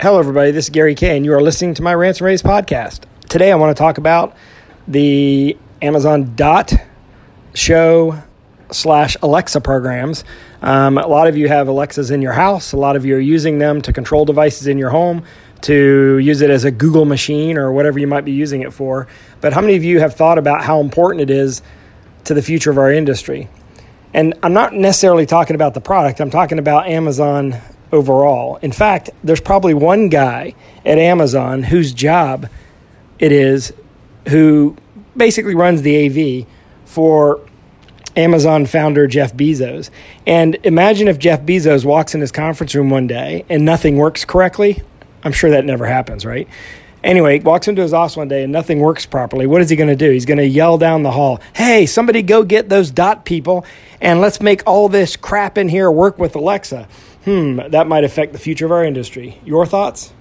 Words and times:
Hello, 0.00 0.20
everybody. 0.20 0.52
This 0.52 0.66
is 0.66 0.70
Gary 0.70 0.94
Kayye, 0.94 1.16
and 1.16 1.24
you 1.24 1.34
are 1.34 1.42
listening 1.42 1.74
to 1.74 1.82
my 1.82 1.92
Rants 1.92 2.20
and 2.20 2.26
Raves 2.26 2.40
podcast. 2.40 3.00
Today, 3.28 3.50
I 3.50 3.56
want 3.56 3.76
to 3.76 3.82
talk 3.82 3.98
about 3.98 4.36
the 4.86 5.56
Amazon 5.82 6.36
Dot 6.36 6.72
Show 7.52 8.22
slash 8.70 9.16
Alexa 9.22 9.60
programs. 9.60 10.22
Um, 10.62 10.98
a 10.98 11.08
lot 11.08 11.26
of 11.26 11.36
you 11.36 11.48
have 11.48 11.66
Alexas 11.66 12.12
in 12.12 12.22
your 12.22 12.30
house. 12.30 12.70
A 12.70 12.76
lot 12.76 12.94
of 12.94 13.04
you 13.04 13.16
are 13.16 13.18
using 13.18 13.58
them 13.58 13.82
to 13.82 13.92
control 13.92 14.24
devices 14.24 14.68
in 14.68 14.78
your 14.78 14.90
home, 14.90 15.24
to 15.62 16.18
use 16.18 16.42
it 16.42 16.50
as 16.50 16.62
a 16.62 16.70
Google 16.70 17.04
machine 17.04 17.58
or 17.58 17.72
whatever 17.72 17.98
you 17.98 18.06
might 18.06 18.24
be 18.24 18.30
using 18.30 18.62
it 18.62 18.72
for. 18.72 19.08
But 19.40 19.52
how 19.52 19.60
many 19.60 19.74
of 19.74 19.82
you 19.82 19.98
have 19.98 20.14
thought 20.14 20.38
about 20.38 20.62
how 20.62 20.78
important 20.78 21.22
it 21.22 21.30
is 21.30 21.60
to 22.22 22.34
the 22.34 22.42
future 22.42 22.70
of 22.70 22.78
our 22.78 22.92
industry? 22.92 23.48
And 24.14 24.34
I'm 24.44 24.52
not 24.52 24.74
necessarily 24.74 25.26
talking 25.26 25.56
about 25.56 25.74
the 25.74 25.80
product, 25.80 26.20
I'm 26.20 26.30
talking 26.30 26.60
about 26.60 26.86
Amazon 26.86 27.60
overall. 27.92 28.56
In 28.56 28.72
fact, 28.72 29.10
there's 29.24 29.40
probably 29.40 29.74
one 29.74 30.08
guy 30.08 30.54
at 30.84 30.98
Amazon 30.98 31.62
whose 31.62 31.92
job 31.92 32.48
it 33.18 33.32
is 33.32 33.72
who 34.28 34.76
basically 35.16 35.54
runs 35.54 35.82
the 35.82 36.42
AV 36.42 36.46
for 36.84 37.40
Amazon 38.16 38.66
founder 38.66 39.06
Jeff 39.06 39.34
Bezos. 39.34 39.90
And 40.26 40.56
imagine 40.64 41.08
if 41.08 41.18
Jeff 41.18 41.42
Bezos 41.42 41.84
walks 41.84 42.14
in 42.14 42.20
his 42.20 42.32
conference 42.32 42.74
room 42.74 42.90
one 42.90 43.06
day 43.06 43.44
and 43.48 43.64
nothing 43.64 43.96
works 43.96 44.24
correctly. 44.24 44.82
I'm 45.22 45.32
sure 45.32 45.50
that 45.50 45.64
never 45.64 45.86
happens, 45.86 46.24
right? 46.24 46.48
Anyway, 47.04 47.38
he 47.38 47.44
walks 47.44 47.68
into 47.68 47.82
his 47.82 47.92
office 47.92 48.16
one 48.16 48.28
day 48.28 48.42
and 48.42 48.52
nothing 48.52 48.80
works 48.80 49.06
properly. 49.06 49.46
What 49.46 49.60
is 49.60 49.70
he 49.70 49.76
going 49.76 49.88
to 49.88 49.96
do? 49.96 50.10
He's 50.10 50.26
going 50.26 50.38
to 50.38 50.46
yell 50.46 50.78
down 50.78 51.02
the 51.02 51.12
hall, 51.12 51.40
Hey, 51.54 51.86
somebody 51.86 52.22
go 52.22 52.42
get 52.42 52.68
those 52.68 52.90
dot 52.90 53.24
people 53.24 53.64
and 54.00 54.20
let's 54.20 54.40
make 54.40 54.62
all 54.66 54.88
this 54.88 55.16
crap 55.16 55.58
in 55.58 55.68
here 55.68 55.90
work 55.90 56.18
with 56.18 56.34
Alexa. 56.34 56.88
Hmm, 57.24 57.60
that 57.68 57.86
might 57.86 58.04
affect 58.04 58.32
the 58.32 58.38
future 58.38 58.66
of 58.66 58.72
our 58.72 58.84
industry. 58.84 59.40
Your 59.44 59.66
thoughts? 59.66 60.12